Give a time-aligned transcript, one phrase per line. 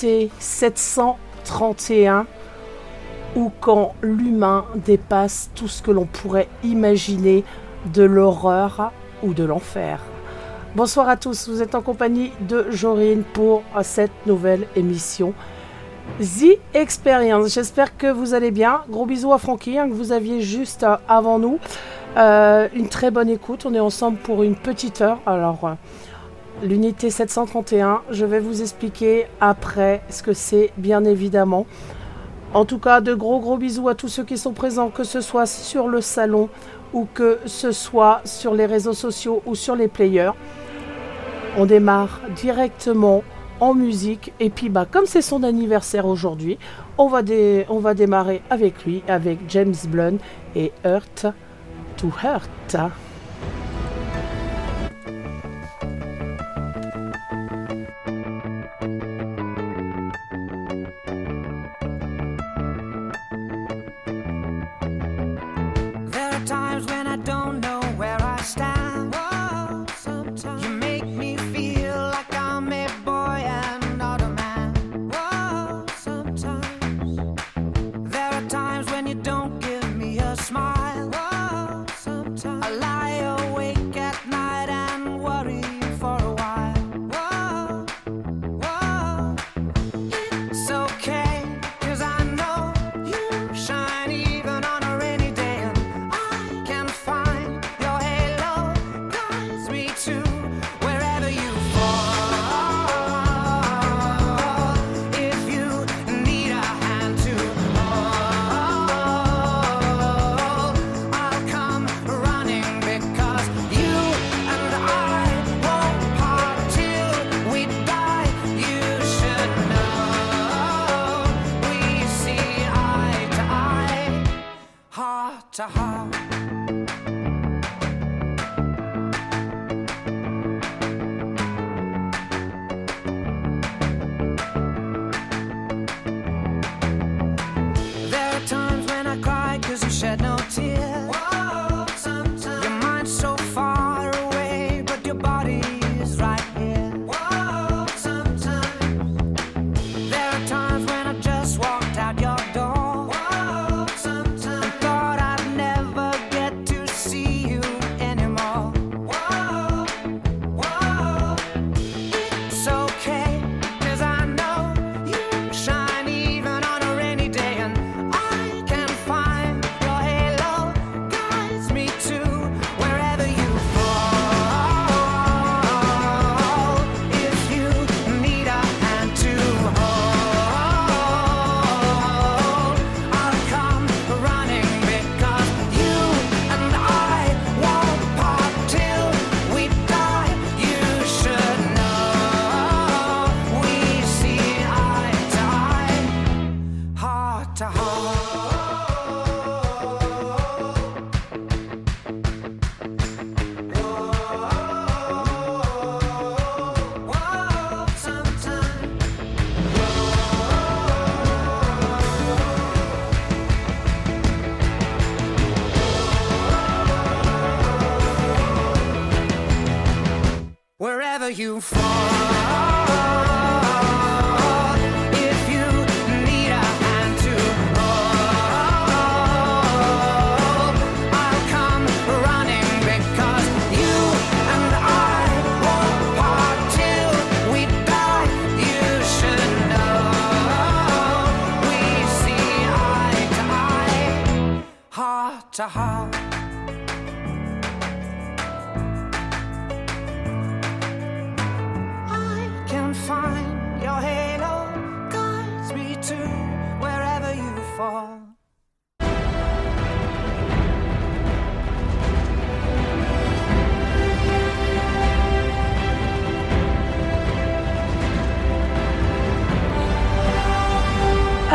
[0.00, 2.26] Unité 731,
[3.34, 7.42] ou quand l'humain dépasse tout ce que l'on pourrait imaginer
[7.92, 8.92] de l'horreur
[9.24, 10.00] ou de l'enfer.
[10.76, 15.34] Bonsoir à tous, vous êtes en compagnie de Jorine pour cette nouvelle émission
[16.20, 17.52] The Experience.
[17.52, 18.82] J'espère que vous allez bien.
[18.88, 21.58] Gros bisous à Francky, hein, que vous aviez juste euh, avant nous.
[22.16, 25.18] Euh, une très bonne écoute, on est ensemble pour une petite heure.
[25.26, 25.74] Alors, euh,
[26.62, 28.02] l'unité 731.
[28.10, 31.66] Je vais vous expliquer après ce que c'est, bien évidemment.
[32.54, 35.20] En tout cas, de gros gros bisous à tous ceux qui sont présents, que ce
[35.20, 36.48] soit sur le salon
[36.92, 40.32] ou que ce soit sur les réseaux sociaux ou sur les players.
[41.56, 43.22] On démarre directement
[43.60, 44.32] en musique.
[44.40, 46.58] Et puis, bah, comme c'est son anniversaire aujourd'hui,
[46.96, 50.18] on, va démarrer avec lui, avec James Blunt
[50.56, 51.26] et Hurt
[51.96, 52.76] to Hurt.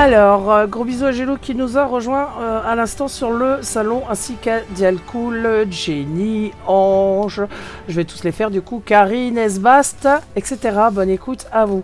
[0.04, 3.62] Alors, euh, gros bisous à Gélo qui nous a rejoint euh, à l'instant sur le
[3.62, 7.44] salon, ainsi qu'à Dialcool, Jenny, Ange,
[7.88, 10.60] je vais tous les faire du coup, Karine, Esbast, etc.
[10.92, 11.84] Bonne écoute à vous.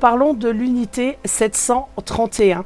[0.00, 2.64] Parlons de l'unité 731.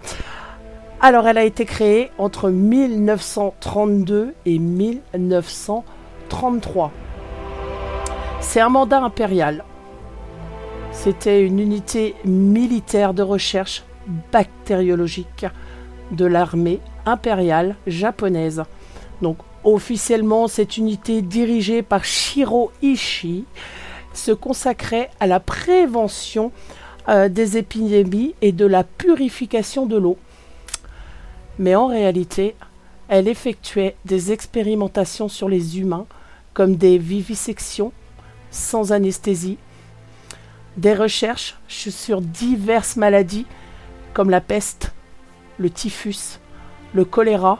[1.02, 6.92] Alors, elle a été créée entre 1932 et 1933.
[8.40, 9.64] C'est un mandat impérial.
[10.92, 13.84] C'était une unité militaire de recherche
[14.32, 15.46] bactériologique
[16.10, 18.62] de l'armée impériale japonaise.
[19.22, 23.44] Donc officiellement, cette unité dirigée par Shiro Ishii
[24.12, 26.52] se consacrait à la prévention
[27.08, 30.16] euh, des épidémies et de la purification de l'eau.
[31.58, 32.54] Mais en réalité,
[33.08, 36.06] elle effectuait des expérimentations sur les humains,
[36.52, 37.92] comme des vivisections
[38.50, 39.58] sans anesthésie,
[40.76, 43.46] des recherches sur diverses maladies
[44.14, 44.92] comme la peste,
[45.58, 46.38] le typhus,
[46.94, 47.58] le choléra,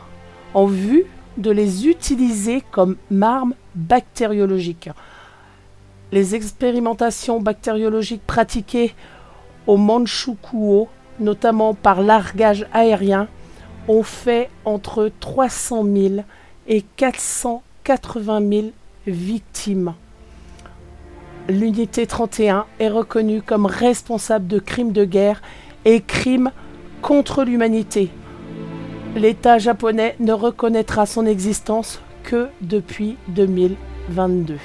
[0.55, 1.05] en vue
[1.37, 4.91] de les utiliser comme marmes bactériologiques.
[6.13, 8.95] Les expérimentations bactériologiques pratiquées
[9.67, 13.27] au Manchukuo, notamment par largage aérien,
[13.89, 16.15] ont fait entre 300 000
[16.69, 18.67] et 480 000
[19.07, 19.95] victimes.
[21.49, 25.43] L'unité 31 est reconnue comme responsable de crimes de guerre
[25.85, 26.51] et crimes
[27.03, 28.11] contre l'humanité.
[29.17, 34.57] L'État japonais ne reconnaîtra son existence que depuis 2022.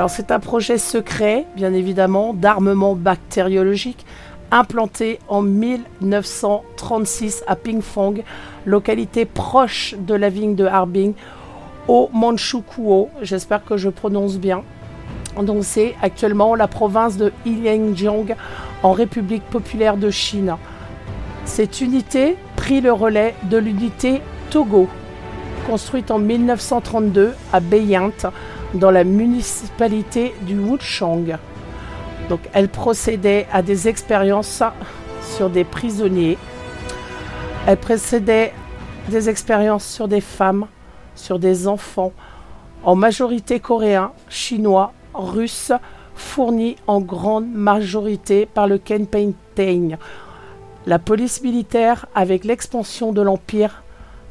[0.00, 4.06] Alors c'est un projet secret, bien évidemment, d'armement bactériologique
[4.50, 8.22] implanté en 1936 à Pingfong,
[8.64, 11.12] localité proche de la vigne de Harbin,
[11.86, 13.10] au Manchukuo.
[13.20, 14.62] J'espère que je prononce bien.
[15.36, 18.34] Donc c'est actuellement la province de Heilongjiang
[18.82, 20.56] en République populaire de Chine.
[21.44, 24.88] Cette unité prit le relais de l'unité Togo,
[25.66, 28.12] construite en 1932 à Beiyant,
[28.74, 31.38] dans la municipalité du Wuchang.
[32.28, 34.62] Donc elle procédait à des expériences
[35.22, 36.38] sur des prisonniers.
[37.66, 38.52] Elle procédait
[39.08, 40.66] des expériences sur des femmes,
[41.14, 42.12] sur des enfants,
[42.84, 45.72] en majorité coréens, chinois, russes,
[46.14, 49.96] fournis en grande majorité par le Kenpeiting.
[50.86, 53.82] La police militaire, avec l'expansion de l'Empire,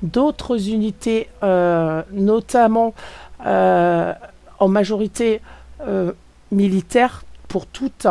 [0.02, 2.94] d'autres unités, euh, notamment
[3.46, 5.40] en majorité
[5.82, 6.12] euh,
[6.52, 8.08] militaires pour toutes,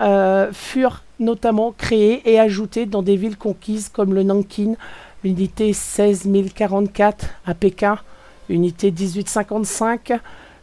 [0.00, 4.74] euh, furent notamment créées et ajoutées dans des villes conquises comme le Nankin,
[5.24, 7.98] l'unité 16044 à Pékin,
[8.48, 10.12] l'unité 1855,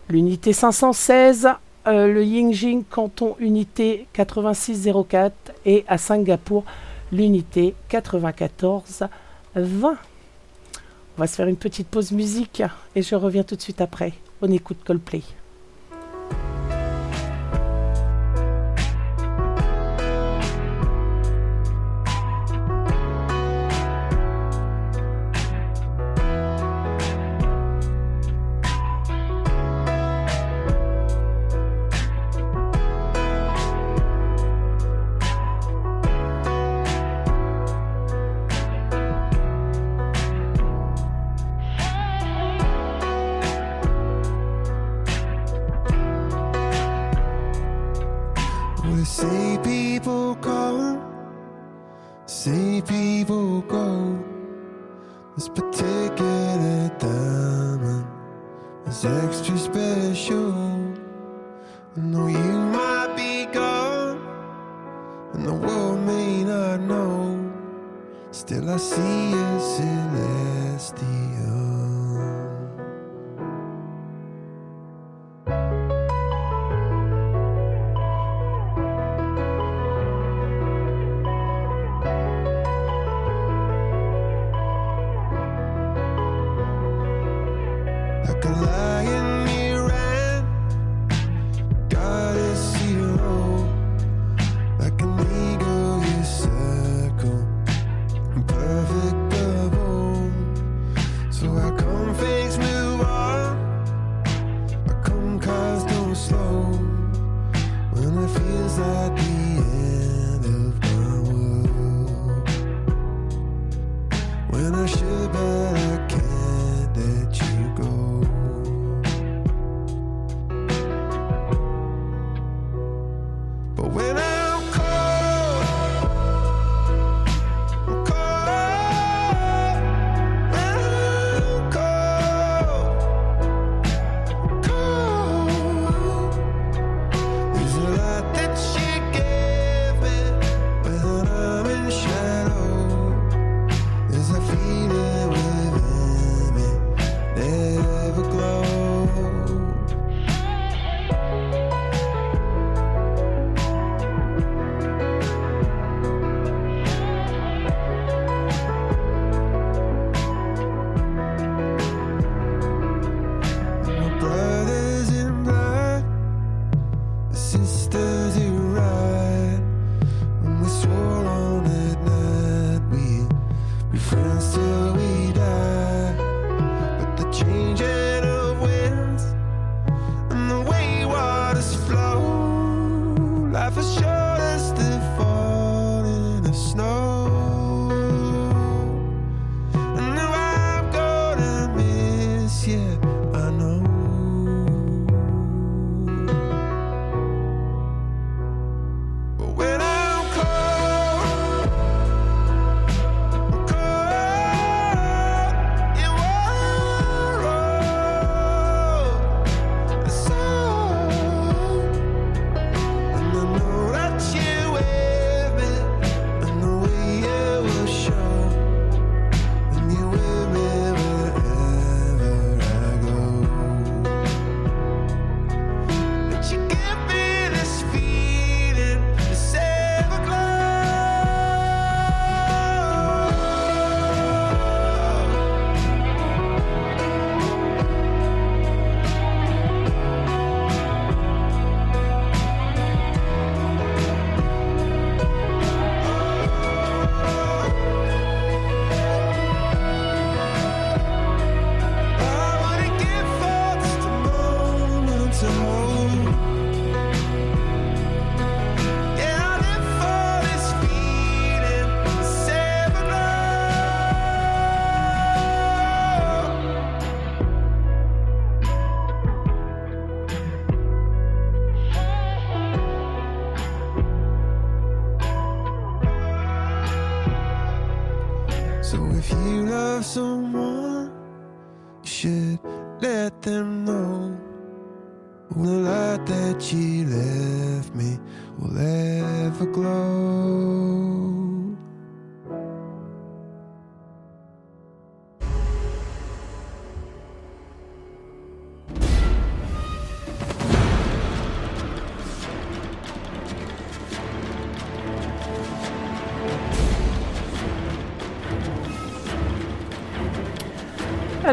[0.10, 1.50] l'unité 516,
[1.88, 5.34] euh, le Yingjing canton unité 8604
[5.66, 6.64] et à Singapour
[7.12, 9.98] l'unité 9420.
[11.18, 12.62] On va se faire une petite pause musique
[12.94, 14.14] et je reviens tout de suite après.
[14.42, 15.22] On écoute Coldplay.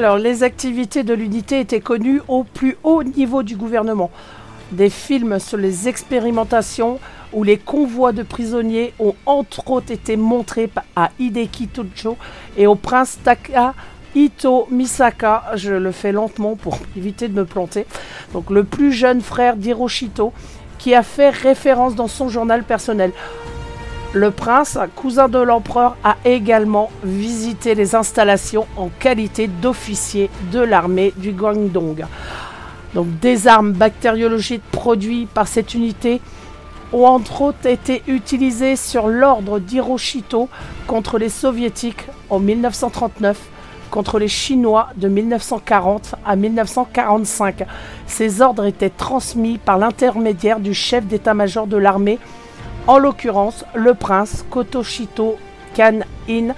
[0.02, 4.11] Alors, les activités de l'unité étaient connues au plus haut niveau du gouvernement.
[4.73, 6.99] Des films sur les expérimentations
[7.32, 12.16] ou les convois de prisonniers ont entre autres été montrés à Hideki Tojo
[12.56, 13.75] et au prince Taka
[14.16, 15.52] Ito Misaka.
[15.54, 17.87] Je le fais lentement pour éviter de me planter.
[18.32, 20.32] Donc, le plus jeune frère d'Hiroshito
[20.78, 23.12] qui a fait référence dans son journal personnel.
[24.14, 31.14] Le prince, cousin de l'empereur, a également visité les installations en qualité d'officier de l'armée
[31.16, 32.05] du Guangdong.
[32.92, 36.20] Donc des armes bactériologiques produites par cette unité
[36.92, 40.51] ont entre autres été utilisées sur l'ordre d'Hiroshito
[40.87, 43.38] contre les soviétiques en 1939,
[43.90, 47.64] contre les chinois de 1940 à 1945.
[48.07, 52.18] Ces ordres étaient transmis par l'intermédiaire du chef d'état-major de l'armée
[52.87, 55.38] en l'occurrence le prince Kotoshito
[55.75, 56.55] Kan-in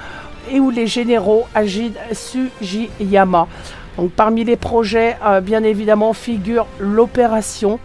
[0.51, 3.49] et où les généraux Ajid Sujiyama.
[3.97, 7.79] Donc parmi les projets, euh, bien évidemment, figure l'opération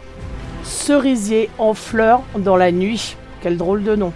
[0.63, 3.17] Cerisier en fleurs dans la nuit.
[3.41, 4.13] Quel drôle de nom.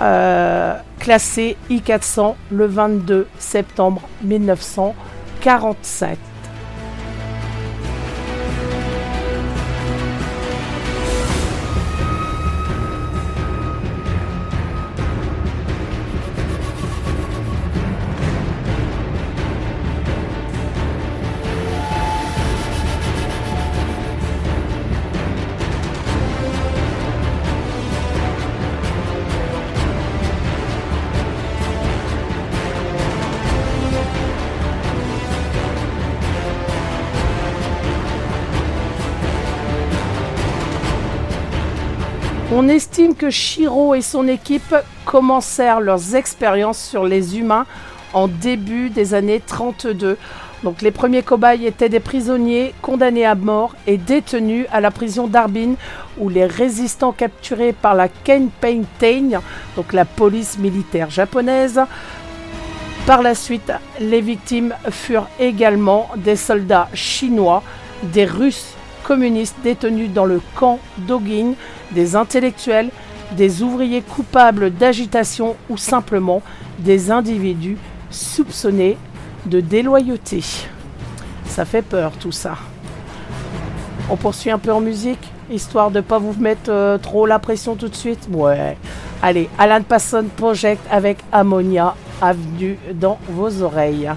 [0.00, 6.27] euh, classés I-400 le 22 septembre 1947.
[43.18, 47.66] Que Shiro et son équipe commencèrent leurs expériences sur les humains
[48.14, 50.16] en début des années 32.
[50.62, 55.26] Donc les premiers cobayes étaient des prisonniers condamnés à mort et détenus à la prison
[55.26, 55.74] d'Arbin
[56.18, 59.40] où les résistants capturés par la Kenpeitain,
[59.76, 61.80] donc la police militaire japonaise,
[63.06, 67.62] par la suite, les victimes furent également des soldats chinois,
[68.02, 71.54] des Russes communistes détenus dans le camp d'Ogin,
[71.92, 72.90] des intellectuels,
[73.32, 76.42] des ouvriers coupables d'agitation ou simplement
[76.78, 77.76] des individus
[78.10, 78.96] soupçonnés
[79.46, 80.42] de déloyauté.
[81.46, 82.56] Ça fait peur tout ça.
[84.10, 87.76] On poursuit un peu en musique, histoire de pas vous mettre euh, trop la pression
[87.76, 88.28] tout de suite.
[88.32, 88.76] Ouais.
[89.22, 94.10] Allez, Alan Passon Project avec Ammonia Avenue dans vos oreilles.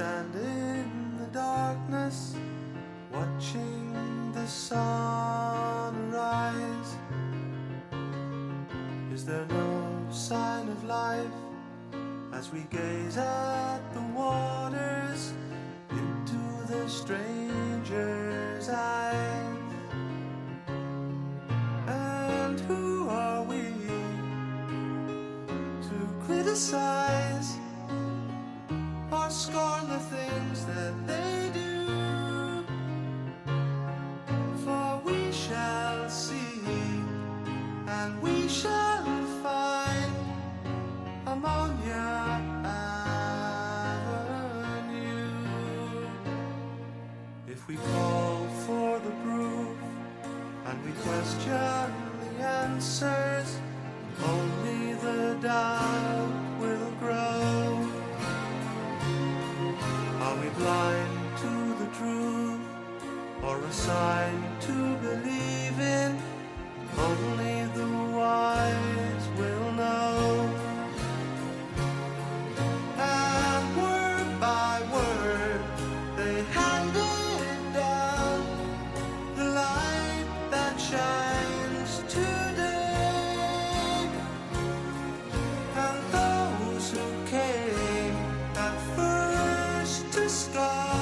[0.00, 0.51] As
[90.42, 91.01] sky.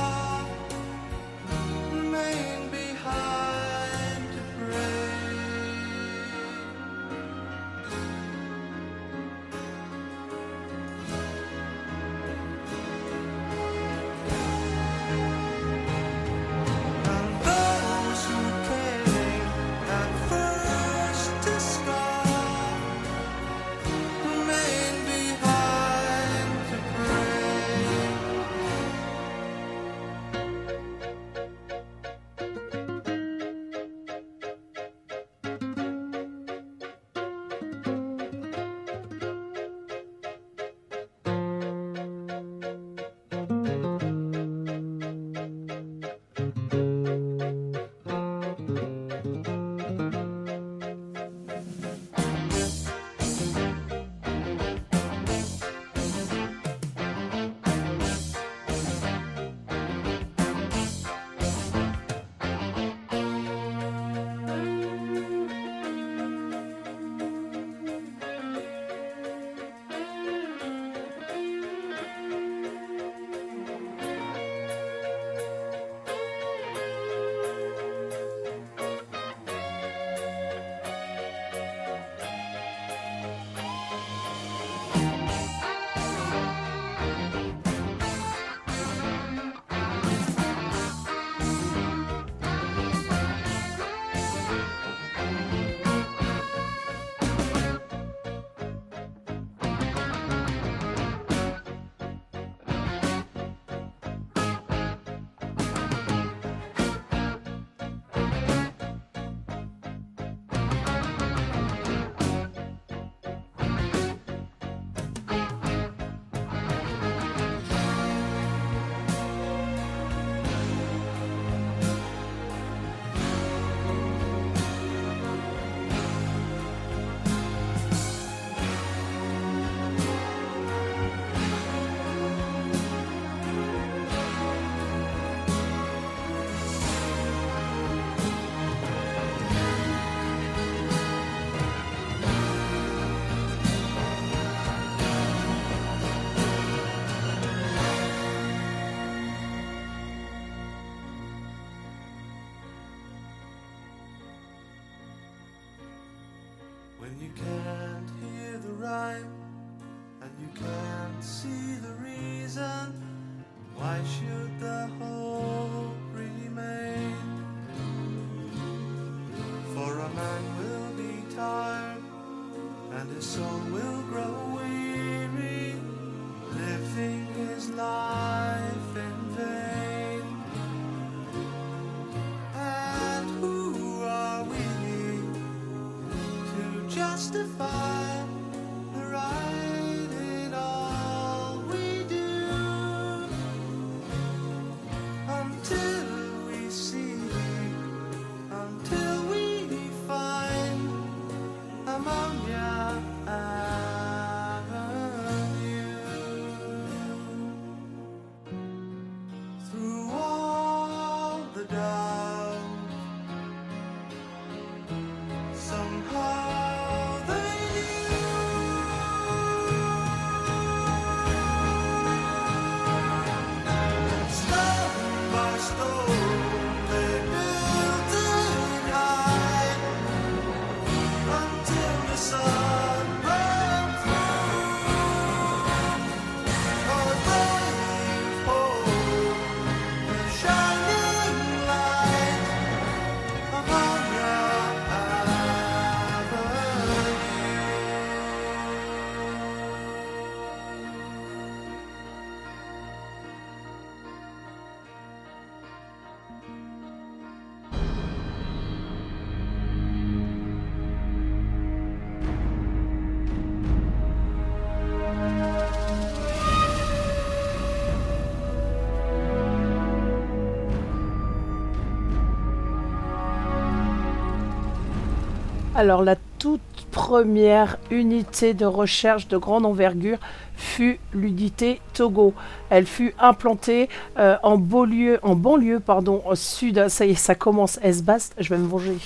[275.81, 280.19] Alors la toute première unité de recherche de grande envergure
[280.55, 282.35] fut l'unité Togo.
[282.69, 283.88] Elle fut implantée
[284.19, 286.87] euh, en banlieue, en banlieue pardon, au sud.
[286.88, 288.35] Ça y est, ça commence Esbast.
[288.37, 288.99] Je vais me venger.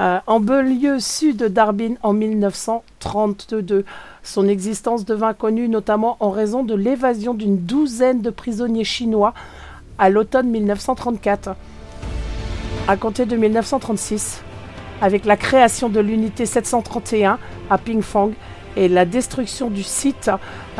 [0.00, 3.86] Euh, en banlieue sud d'Arbin en 1932.
[4.22, 9.32] Son existence devint connue notamment en raison de l'évasion d'une douzaine de prisonniers chinois
[9.98, 11.56] à l'automne 1934.
[12.88, 14.42] À compter de 1936,
[15.00, 17.38] avec la création de l'unité 731
[17.70, 18.30] à Pingfang
[18.76, 20.30] et la destruction du site,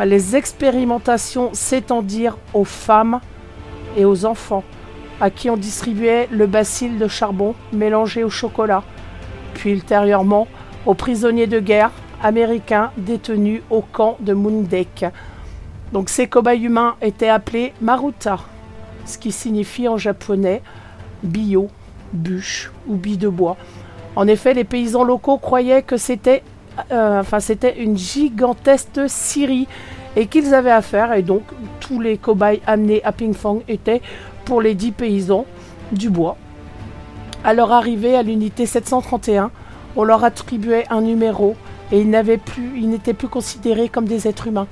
[0.05, 3.21] les expérimentations s'étendirent aux femmes
[3.97, 4.65] et aux enfants,
[5.21, 8.85] à qui on distribuait le bacille de charbon mélangé au chocolat,
[9.55, 10.47] puis ultérieurement
[10.87, 11.91] aux prisonniers de guerre
[12.23, 15.07] américains détenus au camp de Mundek.
[15.93, 18.39] Donc ces cobayes humains étaient appelés Maruta,
[19.05, 20.63] ce qui signifie en japonais
[21.23, 21.69] bio,
[22.13, 23.57] bûche ou bille de bois.
[24.17, 26.43] En effet, les paysans locaux croyaient que c'était
[26.93, 27.23] euh,
[27.79, 29.69] une gigantesque scierie
[30.17, 31.43] et qu'ils avaient affaire, et donc
[31.79, 34.03] tous les cobayes amenés à Pingfang étaient
[34.45, 35.47] pour les dix paysans
[35.93, 36.37] du bois.
[37.45, 39.51] À leur arrivée à l'unité 731,
[39.97, 41.57] on leur attribuait un numéro
[41.93, 44.67] et ils n'étaient plus considérés comme des êtres humains.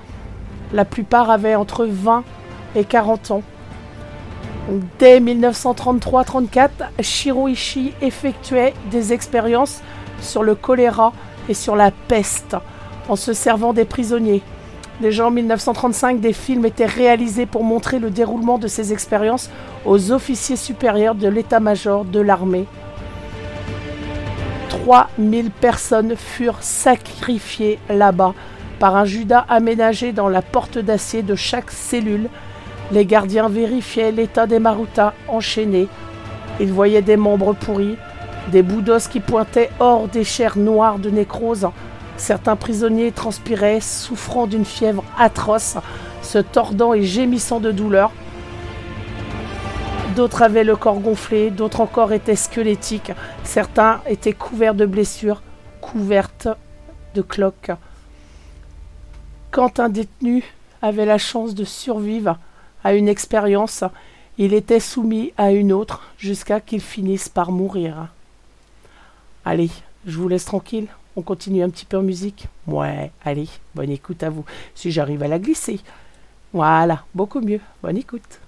[0.73, 2.25] La plupart avaient entre 20
[2.77, 3.43] et 40 ans.
[4.99, 6.69] Dès 1933-34,
[7.01, 9.81] Shiroishi effectuait des expériences
[10.21, 11.13] sur le choléra
[11.49, 12.57] et sur la peste
[13.09, 14.43] en se servant des prisonniers.
[15.01, 19.49] Déjà en 1935, des films étaient réalisés pour montrer le déroulement de ces expériences
[19.87, 22.67] aux officiers supérieurs de l'état-major de l'armée.
[24.69, 28.35] 3000 personnes furent sacrifiées là-bas
[28.79, 32.29] par un Judas aménagé dans la porte d'acier de chaque cellule.
[32.91, 35.89] Les gardiens vérifiaient l'état des marutas enchaînés.
[36.59, 37.97] Ils voyaient des membres pourris,
[38.51, 41.69] des bouts d'os qui pointaient hors des chairs noires de nécrose.
[42.17, 45.77] Certains prisonniers transpiraient, souffrant d'une fièvre atroce,
[46.23, 48.11] se tordant et gémissant de douleur.
[50.17, 53.13] D'autres avaient le corps gonflé, d'autres encore étaient squelettiques.
[53.45, 55.43] Certains étaient couverts de blessures,
[55.81, 56.49] couvertes
[57.15, 57.71] de cloques.
[59.51, 60.43] Quand un détenu
[60.83, 62.39] avait la chance de survivre
[62.85, 63.85] à une expérience,
[64.39, 68.09] il était soumis à une autre jusqu'à qu'il finisse par mourir.
[69.45, 69.71] Allez,
[70.07, 70.89] je vous laisse tranquille.
[71.17, 72.47] On continue un petit peu en musique.
[72.67, 74.45] Ouais, allez, bonne écoute à vous.
[74.75, 75.81] Si j'arrive à la glisser.
[76.53, 77.61] Voilà, beaucoup mieux.
[77.83, 78.41] Bonne écoute.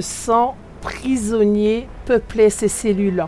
[0.00, 3.26] 200 prisonniers peuplaient ces cellules.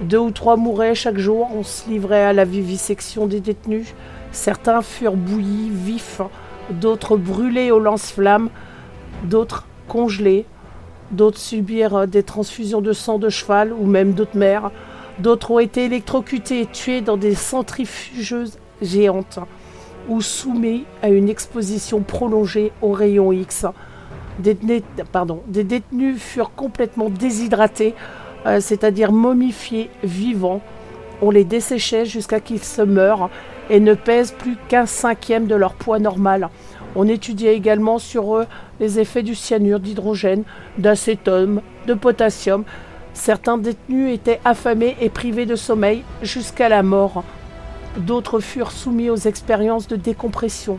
[0.00, 1.50] Deux ou trois mouraient chaque jour.
[1.54, 3.94] On se livrait à la vivisection des détenus.
[4.32, 6.22] Certains furent bouillis, vifs.
[6.70, 8.48] D'autres brûlés au lance-flammes.
[9.24, 10.46] D'autres congelés.
[11.10, 14.70] D'autres subirent des transfusions de sang de cheval ou même d'autres mères.
[15.18, 19.38] D'autres ont été électrocutés et tués dans des centrifugeuses géantes
[20.08, 23.66] ou soumis à une exposition prolongée aux rayons X.
[24.40, 27.94] Des, détenus- furent complètement déshydratés,
[28.46, 30.60] euh, c'est-à-dire momifiés vivants.
[31.22, 33.30] On les desséchait jusqu'à qu'ils se meurent
[33.68, 36.48] et ne pèsent plus qu'un cinquième de leur poids normal.
[36.96, 38.46] On étudiait également sur eux
[38.80, 40.42] les effets du cyanure, d'hydrogène,
[40.78, 42.64] d'acétone, de potassium.
[43.12, 47.22] Certains détenus étaient affamés et privés de sommeil jusqu'à la mort.
[47.96, 50.78] D'autres furent soumis aux expériences de décompression.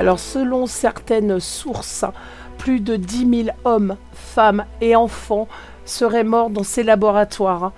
[0.00, 2.06] Alors selon certaines sources,
[2.56, 5.46] plus de 10 000 hommes, femmes et enfants
[5.84, 7.72] seraient morts dans ces laboratoires.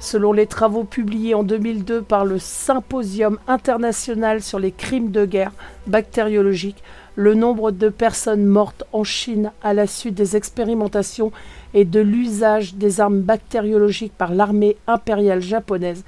[0.00, 5.52] Selon les travaux publiés en 2002 par le Symposium international sur les crimes de guerre
[5.86, 6.82] bactériologiques,
[7.14, 11.30] le nombre de personnes mortes en Chine à la suite des expérimentations
[11.74, 16.04] et de l'usage des armes bactériologiques par l'armée impériale japonaise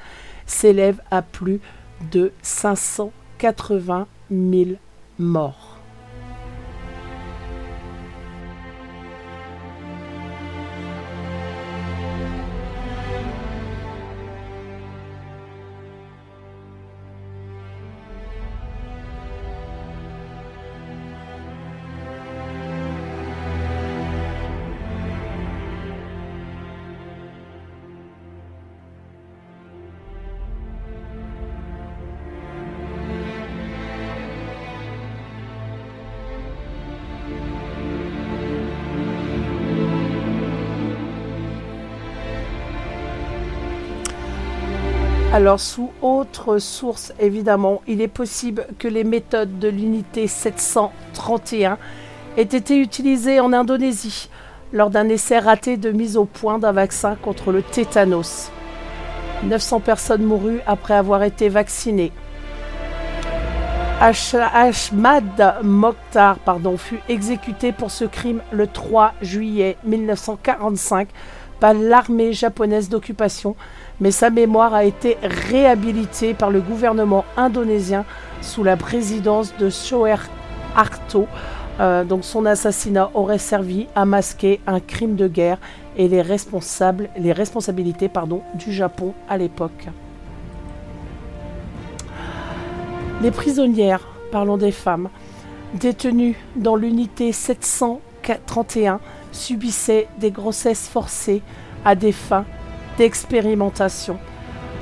[0.46, 1.60] s'élève à plus
[2.10, 4.70] de 580 000
[5.20, 5.69] morts.
[45.40, 51.78] Alors, sous autre source, évidemment, il est possible que les méthodes de l'unité 731
[52.36, 54.28] aient été utilisées en Indonésie
[54.74, 58.50] lors d'un essai raté de mise au point d'un vaccin contre le tétanos.
[59.44, 62.12] 900 personnes moururent après avoir été vaccinées.
[64.02, 71.08] Ahmad Mokhtar pardon, fut exécuté pour ce crime le 3 juillet 1945
[71.60, 73.54] par l'armée japonaise d'occupation,
[74.00, 78.04] mais sa mémoire a été réhabilitée par le gouvernement indonésien
[78.40, 81.26] sous la présidence de Suharto.
[81.78, 85.58] Euh, donc son assassinat aurait servi à masquer un crime de guerre
[85.96, 88.10] et les, responsables, les responsabilités
[88.54, 89.88] du Japon à l'époque.
[93.22, 95.10] Les prisonnières, parlons des femmes,
[95.74, 99.00] détenues dans l'unité 731
[99.32, 101.42] subissaient des grossesses forcées
[101.84, 102.44] à des fins
[102.98, 104.18] d'expérimentation.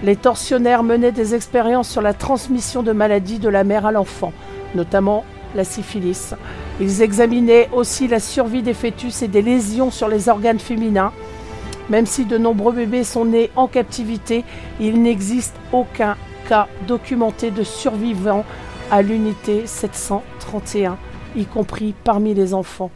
[0.03, 4.32] Les tortionnaires menaient des expériences sur la transmission de maladies de la mère à l'enfant,
[4.74, 5.24] notamment
[5.55, 6.34] la syphilis.
[6.80, 11.12] Ils examinaient aussi la survie des fœtus et des lésions sur les organes féminins.
[11.90, 14.44] Même si de nombreux bébés sont nés en captivité,
[14.78, 16.16] il n'existe aucun
[16.49, 18.44] cas documenté de survivants
[18.90, 20.96] à l'unité 731,
[21.36, 22.90] y compris parmi les enfants.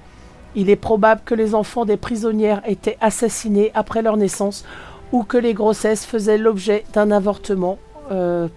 [0.55, 4.65] Il est probable que les enfants des prisonnières étaient assassinés après leur naissance
[5.13, 7.79] ou que les grossesses faisaient l'objet d'un avortement
[8.11, 8.49] euh,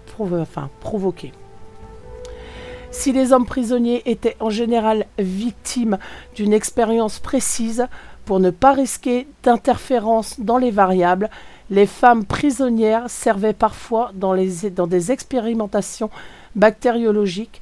[0.80, 1.32] provoqué.
[2.90, 5.98] Si les hommes prisonniers étaient en général victimes
[6.34, 7.86] d'une expérience précise,
[8.24, 11.30] pour ne pas risquer d'interférences dans les variables,
[11.70, 14.34] les femmes prisonnières servaient parfois dans,
[14.74, 16.10] dans des expérimentations
[16.54, 17.60] bactériologiques,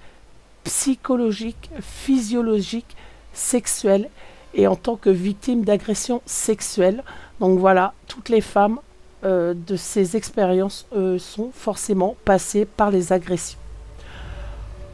[0.62, 2.97] psychologiques, physiologiques,
[3.32, 4.09] sexuelles
[4.55, 7.03] et en tant que victimes d'agressions sexuelles.
[7.41, 8.79] Donc voilà, toutes les femmes
[9.25, 13.59] euh, de ces expériences euh, sont forcément passées par les agressions.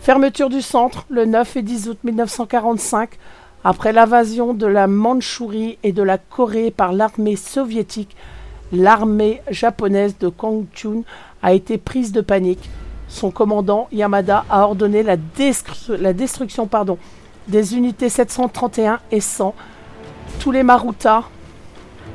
[0.00, 3.10] Fermeture du centre le 9 et 10 août 1945.
[3.62, 8.16] Après l'invasion de la Mandchourie et de la Corée par l'armée soviétique,
[8.72, 11.02] l'armée japonaise de Kang Chun
[11.42, 12.70] a été prise de panique.
[13.08, 15.16] Son commandant Yamada a ordonné la,
[15.88, 16.96] la destruction pardon,
[17.50, 19.54] des unités 731 et 100.
[20.38, 21.24] Tous les Marutas,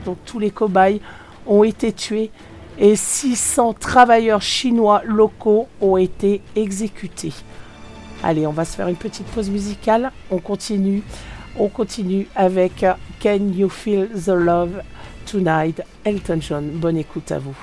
[0.06, 1.02] donc tous les cobayes,
[1.46, 2.32] ont été tués
[2.80, 7.34] et 600 travailleurs chinois locaux ont été exécutés.
[8.24, 10.12] Allez, on va se faire une petite pause musicale.
[10.32, 11.04] On continue.
[11.58, 14.82] On continue avec euh, Can You Feel the Love
[15.26, 15.82] Tonight?
[16.04, 16.70] Elton John.
[16.74, 17.56] Bonne écoute à vous.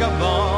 [0.00, 0.57] And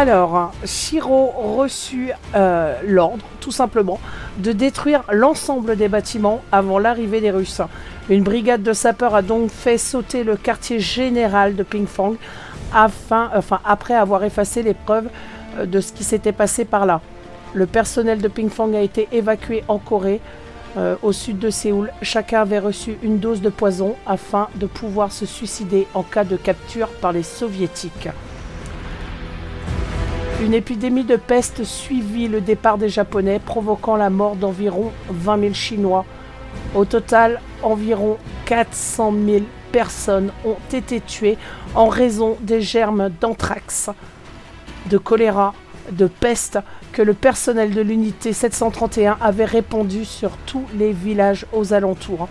[0.00, 3.98] Alors, Shiro reçut euh, l'ordre, tout simplement,
[4.36, 7.62] de détruire l'ensemble des bâtiments avant l'arrivée des Russes.
[8.08, 12.14] Une brigade de sapeurs a donc fait sauter le quartier général de Pingfang
[12.72, 13.28] afin,
[13.64, 15.08] après avoir effacé les preuves
[15.58, 17.00] euh, de ce qui s'était passé par là.
[17.52, 20.20] Le personnel de Pingfang a été évacué en Corée,
[20.76, 21.90] euh, au sud de Séoul.
[22.02, 26.36] Chacun avait reçu une dose de poison afin de pouvoir se suicider en cas de
[26.36, 28.10] capture par les soviétiques.
[30.40, 35.52] Une épidémie de peste suivit le départ des Japonais, provoquant la mort d'environ 20 000
[35.52, 36.04] Chinois.
[36.76, 39.40] Au total, environ 400 000
[39.72, 41.38] personnes ont été tuées
[41.74, 43.90] en raison des germes d'anthrax,
[44.88, 45.54] de choléra,
[45.90, 46.60] de peste
[46.92, 52.28] que le personnel de l'unité 731 avait répandu sur tous les villages aux alentours.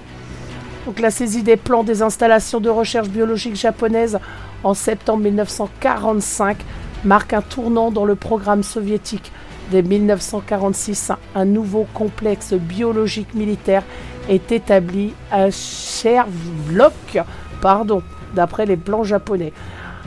[0.85, 4.17] Donc la saisie des plans des installations de recherche biologique japonaises
[4.63, 6.57] en septembre 1945
[7.03, 9.31] marque un tournant dans le programme soviétique.
[9.71, 13.83] Dès 1946, un nouveau complexe biologique militaire
[14.29, 17.19] est établi à Chervlok,
[17.61, 18.01] pardon,
[18.33, 19.53] d'après les plans japonais.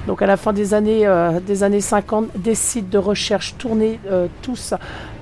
[0.07, 4.01] Donc à la fin des années, euh, des années 50, des sites de recherche tournés
[4.11, 4.73] euh, tous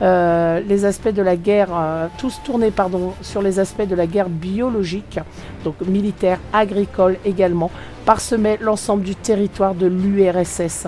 [0.03, 4.07] euh, les aspects de la guerre, euh, tous tournés pardon, sur les aspects de la
[4.07, 5.19] guerre biologique,
[5.65, 7.73] donc militaire, agricole également,
[8.05, 10.87] parsemaient l'ensemble du territoire de l'URSS.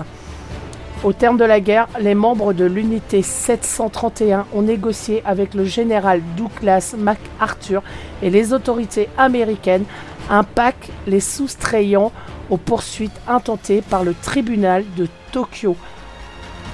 [1.03, 6.21] Au terme de la guerre, les membres de l'unité 731 ont négocié avec le général
[6.37, 7.81] Douglas MacArthur
[8.21, 9.85] et les autorités américaines
[10.29, 12.11] un pacte les soustrayant
[12.51, 15.75] aux poursuites intentées par le tribunal de Tokyo.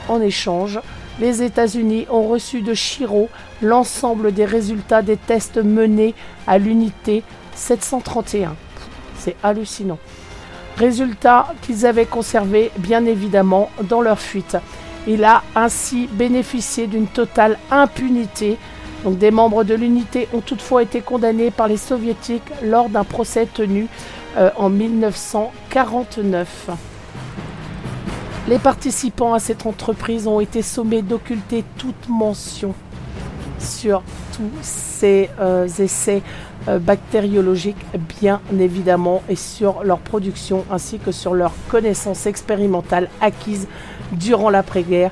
[0.10, 0.82] En échange,
[1.22, 3.30] les États-Unis ont reçu de Shiro
[3.62, 6.14] l'ensemble des résultats des tests menés
[6.48, 7.24] à l'unité
[7.56, 8.58] 731.
[9.18, 10.00] C'est hallucinant.
[10.78, 14.58] Résultats qu'ils avaient conservés bien évidemment dans leur fuite.
[15.08, 18.58] Il a ainsi bénéficié d'une totale impunité.
[19.06, 23.88] Des membres de l'unité ont toutefois été condamnés par les soviétiques lors d'un procès tenu
[24.38, 26.70] euh, en 1949.
[28.48, 32.76] Les participants à cette entreprise ont été sommés d'occulter toute mention
[33.60, 34.04] sur
[34.34, 36.22] tous ces euh, essais
[36.68, 37.86] bactériologiques,
[38.20, 43.68] bien évidemment, et sur leur production ainsi que sur leurs connaissances expérimentales acquises
[44.12, 45.12] durant l'après-guerre.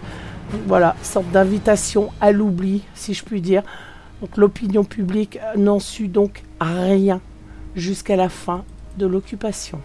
[0.67, 3.63] Voilà, sorte d'invitation à l'oubli, si je puis dire.
[4.21, 7.19] Donc l'opinion publique n'en sut donc rien
[7.75, 8.63] jusqu'à la fin
[8.97, 9.81] de l'occupation.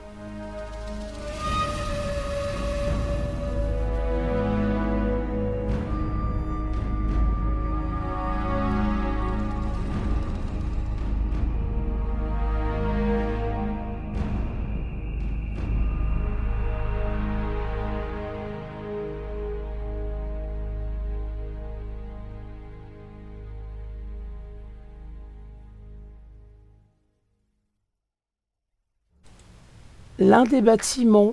[30.20, 31.32] L'un des bâtiments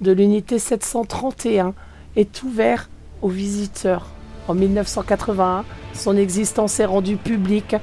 [0.00, 1.74] de l'unité 731
[2.16, 2.88] est ouvert
[3.20, 4.06] aux visiteurs.
[4.48, 7.76] En 1981, son existence est rendue publique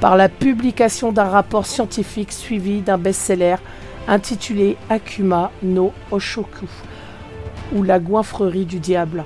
[0.00, 3.56] par la publication d'un rapport scientifique suivi d'un best-seller
[4.06, 6.68] intitulé Akuma no Oshoku,
[7.74, 9.24] ou la goinfrerie du diable.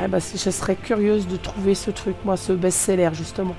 [0.00, 3.54] Ah bah, je serais curieuse de trouver ce truc, moi, ce best-seller, justement.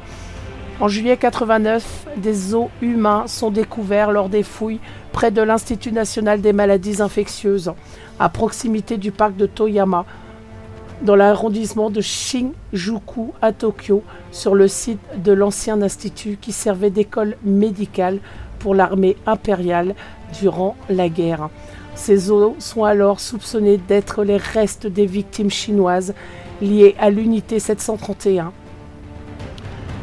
[0.82, 4.82] En juillet 89, des os humains sont découverts lors des fouilles
[5.16, 7.72] près de l'Institut national des maladies infectieuses,
[8.20, 10.04] à proximité du parc de Toyama,
[11.04, 14.04] dans l'arrondissement de Shinjuku à Tokyo,
[14.34, 18.20] sur le site de l'ancien institut qui servait d'école médicale
[18.60, 19.96] pour l'armée impériale
[20.42, 21.48] durant la guerre.
[21.96, 26.14] Ces os sont alors soupçonnés d'être les restes des victimes chinoises
[26.62, 28.52] liées à l'unité 731.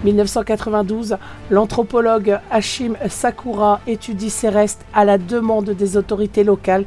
[0.04, 1.16] 1992,
[1.50, 6.84] l'anthropologue Hashim Sakura étudie ces restes à la demande des autorités locales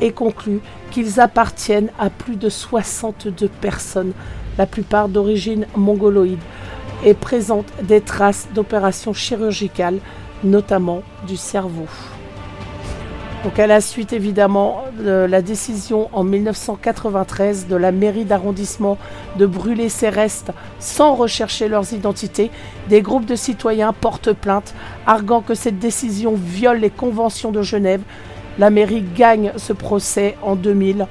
[0.00, 4.12] et conclut qu'ils appartiennent à plus de 62 personnes,
[4.58, 6.40] la plupart d'origine mongoloïde,
[7.04, 9.98] et présentent des traces d'opérations chirurgicales,
[10.42, 11.86] notamment du cerveau.
[13.46, 18.98] Donc à la suite évidemment de la décision en 1993 de la mairie d'arrondissement
[19.36, 22.50] de brûler ces restes sans rechercher leurs identités,
[22.88, 24.74] des groupes de citoyens portent plainte,
[25.06, 28.00] arguant que cette décision viole les conventions de Genève.
[28.58, 31.06] La mairie gagne ce procès en 2000.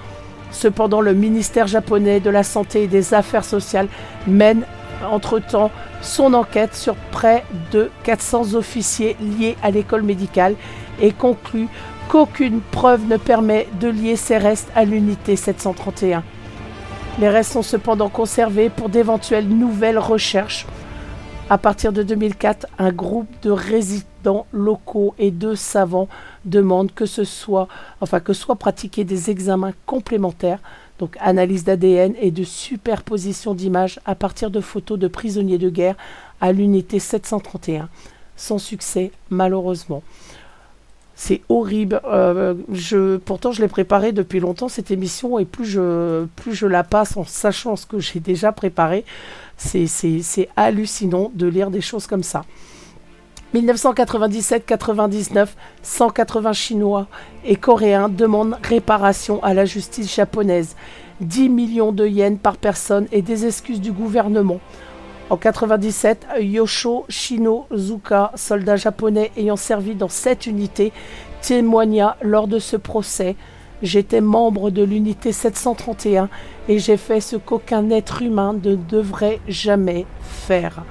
[0.51, 3.87] Cependant, le ministère japonais de la Santé et des Affaires sociales
[4.27, 4.65] mène
[5.09, 5.71] entre-temps
[6.01, 10.55] son enquête sur près de 400 officiers liés à l'école médicale
[11.01, 11.67] et conclut
[12.09, 16.23] qu'aucune preuve ne permet de lier ces restes à l'unité 731.
[17.19, 20.65] Les restes sont cependant conservés pour d'éventuelles nouvelles recherches.
[21.49, 26.07] À partir de 2004, un groupe de résidents locaux et de savants
[26.43, 27.67] demandent que ce soit,
[28.01, 30.59] enfin que soient pratiqués des examens complémentaires,
[30.99, 35.95] donc analyse d'ADN et de superposition d'images à partir de photos de prisonniers de guerre
[36.41, 37.89] à l'unité 731.
[38.35, 40.03] Sans succès, malheureusement.
[41.15, 42.01] C'est horrible.
[42.05, 42.53] Euh,
[43.23, 47.75] pourtant, je l'ai préparé depuis longtemps cette émission et plus je, la passe en sachant
[47.75, 49.05] ce que j'ai déjà préparé,
[49.55, 52.43] c'est, c'est, c'est hallucinant de lire des choses comme ça.
[53.53, 55.47] 1997-99,
[55.81, 57.07] 180 Chinois
[57.45, 60.75] et Coréens demandent réparation à la justice japonaise.
[61.21, 64.59] 10 millions de yens par personne et des excuses du gouvernement.
[65.31, 70.93] En 97, Yosho Shinozuka, soldat japonais ayant servi dans cette unité,
[71.41, 73.35] témoigna lors de ce procès.
[73.81, 76.29] J'étais membre de l'unité 731
[76.69, 80.83] et j'ai fait ce qu'aucun être humain ne devrait jamais faire.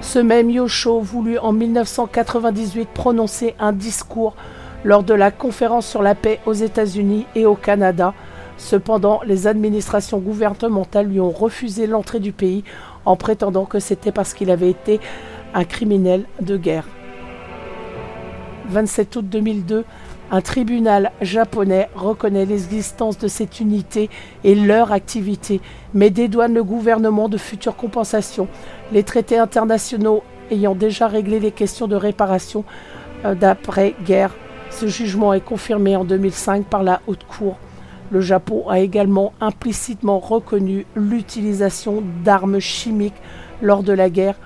[0.00, 4.34] Ce même Yosho voulut en 1998 prononcer un discours
[4.82, 8.14] lors de la conférence sur la paix aux États-Unis et au Canada.
[8.56, 12.64] Cependant, les administrations gouvernementales lui ont refusé l'entrée du pays
[13.08, 15.00] en prétendant que c'était parce qu'il avait été
[15.54, 16.84] un criminel de guerre.
[18.68, 19.86] 27 août 2002,
[20.30, 24.10] un tribunal japonais reconnaît l'existence de cette unité
[24.44, 25.62] et leur activité,
[25.94, 28.46] mais dédouane le gouvernement de futures compensations.
[28.92, 32.64] Les traités internationaux ayant déjà réglé les questions de réparation
[33.24, 34.34] euh, d'après-guerre,
[34.70, 37.56] ce jugement est confirmé en 2005 par la Haute Cour.
[38.10, 43.20] Le Japon a également implicitement reconnu l'utilisation d'armes chimiques
[43.60, 44.36] lors de la guerre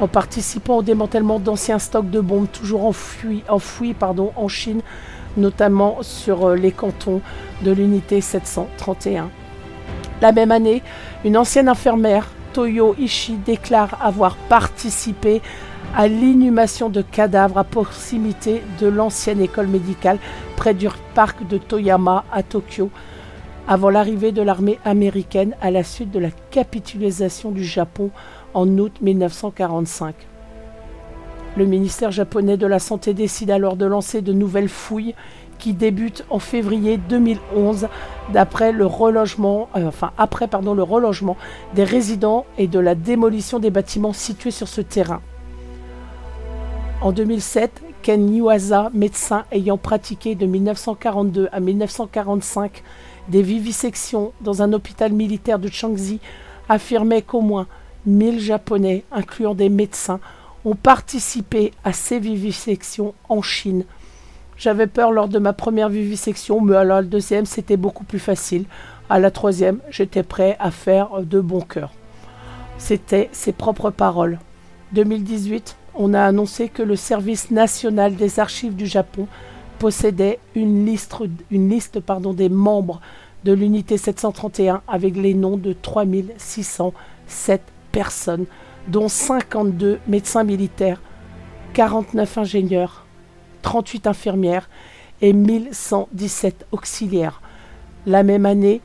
[0.00, 4.80] en participant au démantèlement d'anciens stocks de bombes toujours enfouis, en Chine,
[5.36, 7.20] notamment sur euh, les cantons
[7.62, 9.30] de l'unité 731.
[10.22, 10.82] La même année,
[11.24, 15.40] une ancienne infirmière, Toyo Ishii, déclare avoir participé
[15.96, 20.18] à l'inhumation de cadavres à proximité de l'ancienne école médicale
[20.56, 22.90] près du parc de Toyama à Tokyo,
[23.66, 28.10] avant l'arrivée de l'armée américaine à la suite de la capitulation du Japon
[28.54, 30.14] en août 1945.
[31.56, 35.14] Le ministère japonais de la Santé décide alors de lancer de nouvelles fouilles
[35.58, 37.88] qui débutent en février 2011
[38.32, 41.36] d'après euh, après le relogement
[41.74, 45.20] des résidents et de la démolition des bâtiments situés sur ce terrain.
[47.02, 52.82] En 2007, Ken Niwaza, médecin ayant pratiqué de 1942 à 1945
[53.28, 56.20] des vivisections dans un hôpital militaire de Changxi,
[56.68, 57.68] affirmait qu'au moins
[58.04, 60.20] 1000 Japonais, incluant des médecins,
[60.66, 63.84] ont participé à ces vivisections en Chine.
[64.58, 68.66] J'avais peur lors de ma première vivisection, mais à la deuxième, c'était beaucoup plus facile.
[69.08, 71.92] À la troisième, j'étais prêt à faire de bon cœur.
[72.76, 74.38] C'était ses propres paroles.
[74.92, 79.26] 2018, on a annoncé que le service national des archives du Japon
[79.78, 81.16] possédait une liste,
[81.50, 83.00] des membres
[83.44, 88.44] de l'unité 731 avec les noms de 3607 personnes,
[88.88, 91.00] dont 52 médecins militaires,
[91.72, 93.06] 49 ingénieurs,
[93.62, 94.68] 38 infirmières
[95.22, 97.40] et 1117 auxiliaires.
[98.06, 98.80] La même année,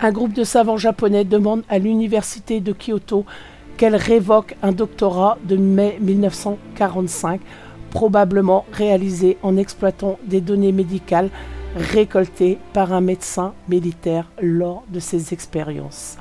[0.00, 3.24] un groupe de savants japonais demande à l'université de Kyoto
[3.78, 7.40] qu'elle révoque un doctorat de mai 1945,
[7.90, 11.30] probablement réalisé en exploitant des données médicales
[11.76, 16.18] récoltées par un médecin militaire lors de ses expériences.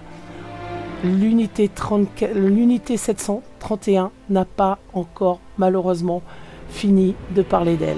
[1.03, 6.21] L'unité 34 l'unité 731 n'a pas encore malheureusement
[6.69, 7.97] fini de parler d'elle.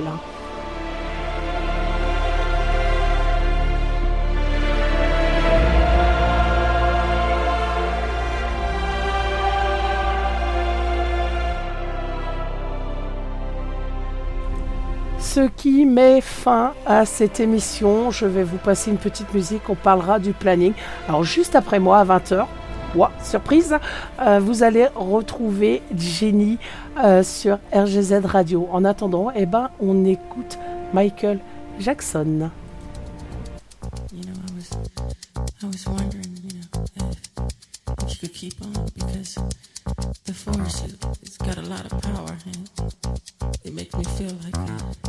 [15.30, 19.76] Ce qui met fin à cette émission, je vais vous passer une petite musique, on
[19.76, 20.74] parlera du planning.
[21.08, 22.48] Alors juste après moi à 20h,
[22.96, 23.76] Ouah, surprise,
[24.20, 26.58] euh, vous allez retrouver Jenny
[26.98, 28.68] euh, sur RGZ Radio.
[28.72, 30.58] En attendant, eh ben, on écoute
[30.96, 31.38] Michael
[31.80, 32.50] Jackson.
[34.12, 34.72] You know, I was,
[35.62, 39.38] I was wondering, you know, if, you could keep on because
[40.26, 40.82] the force
[41.46, 42.70] got a lot of power and
[43.64, 45.09] it makes me feel like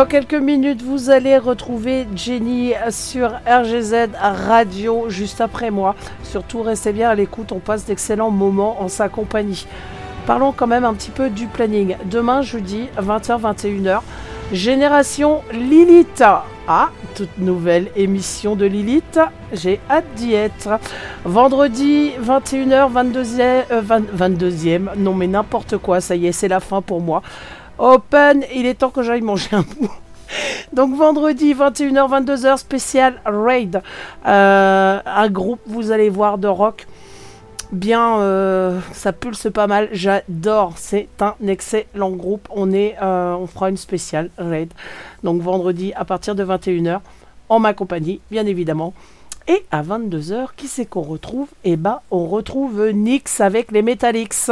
[0.00, 5.94] Dans quelques minutes, vous allez retrouver Jenny sur RGZ Radio juste après moi.
[6.22, 9.66] Surtout, restez bien à l'écoute, on passe d'excellents moments en sa compagnie.
[10.26, 11.96] Parlons quand même un petit peu du planning.
[12.06, 14.00] Demain, jeudi, 20h-21h,
[14.54, 16.24] Génération Lilith.
[16.66, 19.20] Ah, toute nouvelle émission de Lilith.
[19.52, 20.78] J'ai hâte d'y être.
[21.26, 24.96] Vendredi, 21h, 22e, euh, 20 22e.
[24.96, 27.22] Non, mais n'importe quoi, ça y est, c'est la fin pour moi.
[27.80, 29.90] Open, il est temps que j'aille manger un bout.
[30.74, 33.82] Donc vendredi 21h 22h spécial raid.
[34.26, 36.86] Euh, un groupe vous allez voir de rock.
[37.72, 39.88] Bien euh, ça pulse pas mal.
[39.92, 40.74] J'adore.
[40.76, 42.46] C'est un excellent groupe.
[42.50, 44.70] On euh, fera une spéciale raid.
[45.24, 47.00] Donc vendredi à partir de 21h
[47.48, 48.92] en ma compagnie bien évidemment.
[49.48, 51.48] Et à 22h qui c'est qu'on retrouve?
[51.64, 54.50] Eh ben on retrouve Nix avec les Metallics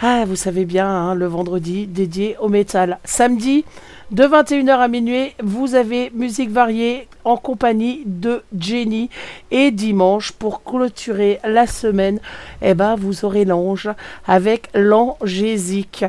[0.00, 3.64] ah vous savez bien hein, le vendredi dédié au métal samedi
[4.12, 9.10] de 21h à minuit, vous avez musique variée en compagnie de Jenny.
[9.50, 12.20] Et dimanche, pour clôturer la semaine,
[12.62, 13.90] eh ben, vous aurez l'ange
[14.24, 16.04] avec l'angésique.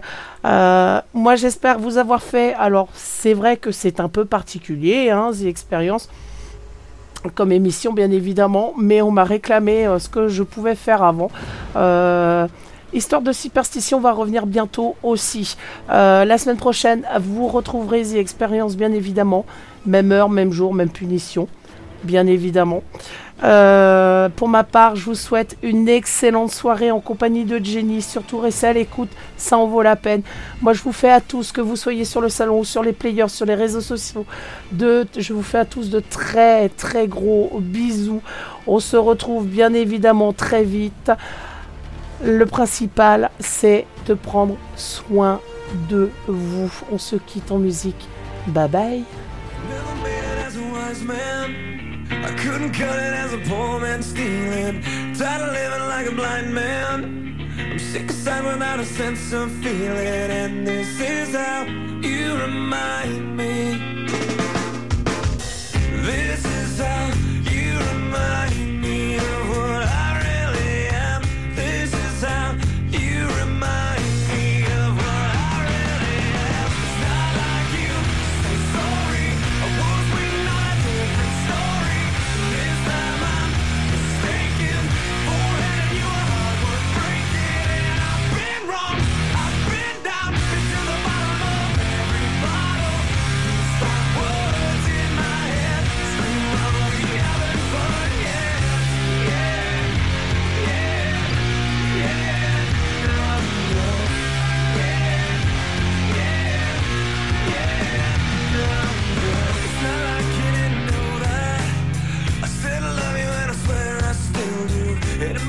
[0.45, 2.53] Euh, moi, j'espère vous avoir fait.
[2.59, 5.45] Alors, c'est vrai que c'est un peu particulier, hein, The
[7.33, 11.31] comme émission bien évidemment, mais on m'a réclamé euh, ce que je pouvais faire avant.
[11.75, 12.47] Euh,
[12.97, 15.55] Histoire de superstition va revenir bientôt aussi.
[15.91, 19.45] Euh, la semaine prochaine, vous retrouverez The bien évidemment.
[19.85, 21.47] Même heure, même jour, même punition.
[22.03, 22.81] Bien évidemment.
[23.43, 28.01] Euh, pour ma part, je vous souhaite une excellente soirée en compagnie de Jenny.
[28.01, 30.23] Surtout restez à l'écoute, ça en vaut la peine.
[30.63, 32.93] Moi, je vous fais à tous, que vous soyez sur le salon ou sur les
[32.93, 34.25] players, sur les réseaux sociaux,
[34.71, 38.23] de, je vous fais à tous de très très gros bisous.
[38.65, 41.11] On se retrouve bien évidemment très vite.
[42.23, 45.39] Le principal, c'est de prendre soin
[45.89, 46.71] de vous.
[46.91, 48.07] On se quitte en musique.
[48.47, 49.03] Bye bye.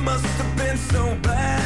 [0.09, 1.58] Must have been so bad.